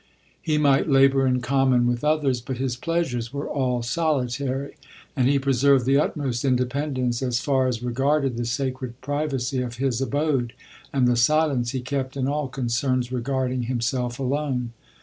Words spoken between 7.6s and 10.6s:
as regarded the sacred privacy of his abode,